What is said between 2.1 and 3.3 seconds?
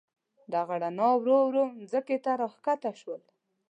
ته راکښته شول.